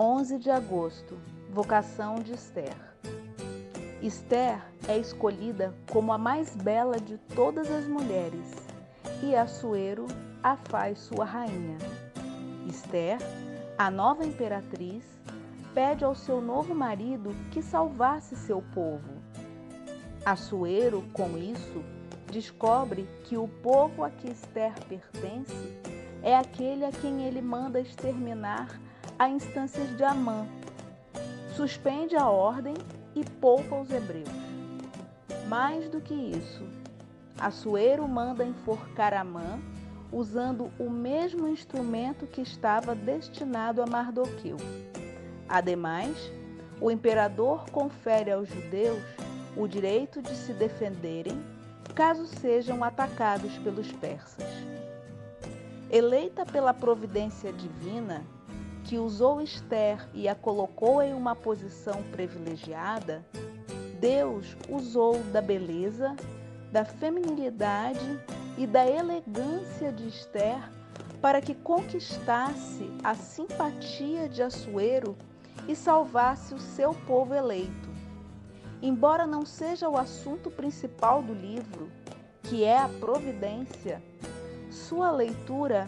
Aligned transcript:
11 0.00 0.38
de 0.38 0.48
agosto 0.48 1.18
Vocação 1.50 2.20
de 2.20 2.32
Esther. 2.32 2.76
Esther 4.00 4.64
é 4.86 4.96
escolhida 4.96 5.74
como 5.90 6.12
a 6.12 6.18
mais 6.18 6.54
bela 6.54 7.00
de 7.00 7.18
todas 7.34 7.68
as 7.68 7.84
mulheres 7.88 8.54
e 9.24 9.34
Assuero 9.34 10.06
a 10.40 10.56
faz 10.56 11.00
sua 11.00 11.24
rainha. 11.24 11.78
Esther, 12.68 13.18
a 13.76 13.90
nova 13.90 14.24
imperatriz, 14.24 15.02
pede 15.74 16.04
ao 16.04 16.14
seu 16.14 16.40
novo 16.40 16.76
marido 16.76 17.34
que 17.50 17.60
salvasse 17.60 18.36
seu 18.36 18.62
povo. 18.72 19.20
Assuero, 20.24 21.02
com 21.12 21.36
isso, 21.36 21.82
descobre 22.30 23.08
que 23.24 23.36
o 23.36 23.48
povo 23.48 24.04
a 24.04 24.10
que 24.10 24.30
Esther 24.30 24.74
pertence 24.84 25.76
é 26.22 26.36
aquele 26.36 26.84
a 26.84 26.92
quem 26.92 27.26
ele 27.26 27.42
manda 27.42 27.80
exterminar 27.80 28.68
a 29.18 29.28
instâncias 29.28 29.96
de 29.96 30.04
Amã. 30.04 30.46
Suspende 31.56 32.16
a 32.16 32.28
ordem 32.28 32.74
e 33.14 33.24
poupa 33.24 33.76
os 33.76 33.90
hebreus. 33.90 34.28
Mais 35.48 35.88
do 35.88 36.00
que 36.00 36.14
isso, 36.14 36.64
Assuero 37.38 38.06
manda 38.08 38.44
enforcar 38.44 39.14
Amã 39.14 39.60
usando 40.10 40.70
o 40.78 40.90
mesmo 40.90 41.46
instrumento 41.46 42.26
que 42.26 42.40
estava 42.40 42.94
destinado 42.94 43.82
a 43.82 43.86
Mardoqueu. 43.86 44.56
Ademais, 45.48 46.32
o 46.80 46.90
imperador 46.90 47.68
confere 47.70 48.30
aos 48.30 48.48
judeus 48.48 49.02
o 49.56 49.66
direito 49.66 50.20
de 50.20 50.34
se 50.34 50.52
defenderem 50.52 51.40
caso 51.94 52.26
sejam 52.26 52.82
atacados 52.84 53.56
pelos 53.58 53.90
persas. 53.92 54.46
Eleita 55.90 56.44
pela 56.44 56.74
providência 56.74 57.52
divina, 57.52 58.24
que 58.88 58.96
usou 58.96 59.42
Esther 59.42 60.08
e 60.14 60.26
a 60.26 60.34
colocou 60.34 61.02
em 61.02 61.12
uma 61.12 61.36
posição 61.36 62.02
privilegiada, 62.04 63.22
Deus 64.00 64.56
usou 64.66 65.22
da 65.24 65.42
beleza, 65.42 66.16
da 66.72 66.86
feminilidade 66.86 68.18
e 68.56 68.66
da 68.66 68.88
elegância 68.88 69.92
de 69.92 70.08
Esther 70.08 70.58
para 71.20 71.42
que 71.42 71.54
conquistasse 71.54 72.90
a 73.04 73.14
simpatia 73.14 74.26
de 74.26 74.42
Assuero 74.42 75.14
e 75.68 75.76
salvasse 75.76 76.54
o 76.54 76.58
seu 76.58 76.94
povo 76.94 77.34
eleito. 77.34 77.90
Embora 78.80 79.26
não 79.26 79.44
seja 79.44 79.86
o 79.86 79.98
assunto 79.98 80.50
principal 80.50 81.22
do 81.22 81.34
livro, 81.34 81.90
que 82.44 82.64
é 82.64 82.78
a 82.78 82.88
providência, 82.88 84.02
sua 84.70 85.10
leitura 85.10 85.84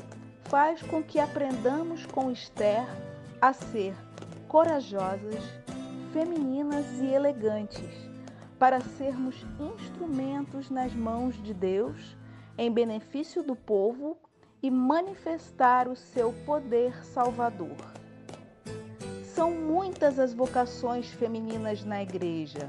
faz 0.51 0.83
com 0.83 1.01
que 1.01 1.21
aprendamos 1.21 2.05
com 2.07 2.29
Esther 2.29 2.85
a 3.41 3.53
ser 3.53 3.95
corajosas, 4.49 5.45
femininas 6.13 6.85
e 7.01 7.07
elegantes, 7.07 8.11
para 8.59 8.81
sermos 8.81 9.47
instrumentos 9.61 10.69
nas 10.69 10.93
mãos 10.93 11.41
de 11.41 11.55
Deus 11.55 12.17
em 12.59 12.69
benefício 12.69 13.45
do 13.45 13.55
povo 13.55 14.19
e 14.61 14.73
manifestar 14.73 15.87
o 15.87 15.95
seu 15.95 16.33
poder 16.45 17.01
salvador. 17.05 17.77
São 19.23 19.53
muitas 19.53 20.19
as 20.19 20.35
vocações 20.35 21.07
femininas 21.13 21.85
na 21.85 22.03
igreja 22.03 22.69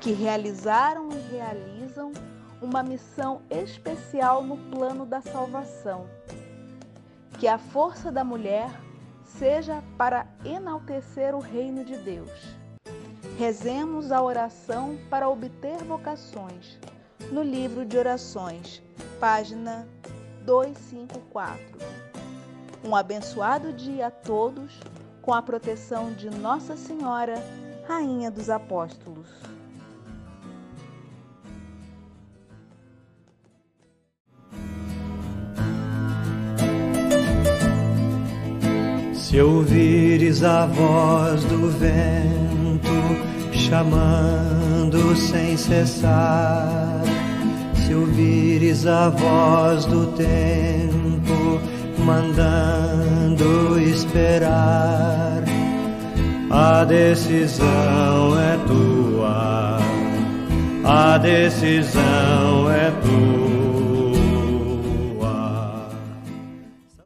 que 0.00 0.12
realizaram 0.12 1.08
e 1.10 1.32
realizam 1.32 2.12
uma 2.62 2.84
missão 2.84 3.42
especial 3.50 4.44
no 4.44 4.56
plano 4.56 5.04
da 5.04 5.20
salvação. 5.20 6.06
Que 7.38 7.48
a 7.48 7.58
força 7.58 8.10
da 8.10 8.24
mulher 8.24 8.70
seja 9.24 9.82
para 9.98 10.26
enaltecer 10.44 11.34
o 11.34 11.40
reino 11.40 11.84
de 11.84 11.96
Deus. 11.96 12.56
Rezemos 13.36 14.12
a 14.12 14.22
oração 14.22 14.96
para 15.10 15.28
obter 15.28 15.82
vocações. 15.84 16.78
No 17.32 17.42
livro 17.42 17.84
de 17.84 17.98
orações, 17.98 18.82
página 19.18 19.88
254. 20.44 21.58
Um 22.84 22.94
abençoado 22.94 23.72
dia 23.72 24.06
a 24.06 24.10
todos, 24.10 24.78
com 25.20 25.32
a 25.32 25.42
proteção 25.42 26.12
de 26.12 26.30
Nossa 26.30 26.76
Senhora, 26.76 27.42
Rainha 27.88 28.30
dos 28.30 28.50
Apóstolos. 28.50 29.28
Se 39.34 39.40
ouvires 39.40 40.44
a 40.44 40.64
voz 40.64 41.42
do 41.46 41.68
vento 41.68 42.88
chamando 43.50 45.16
sem 45.16 45.56
cessar, 45.56 47.02
se 47.74 47.92
ouvires 47.94 48.86
a 48.86 49.08
voz 49.08 49.86
do 49.86 50.06
tempo 50.12 51.60
mandando 51.98 53.80
esperar, 53.80 55.42
a 56.48 56.84
decisão 56.84 58.38
é 58.38 58.56
tua, 58.68 59.80
a 60.84 61.18
decisão 61.18 62.70
é 62.70 62.92
tua 63.02 63.53